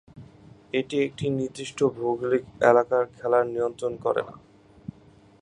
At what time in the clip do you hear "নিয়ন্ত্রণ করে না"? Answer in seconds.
3.45-4.35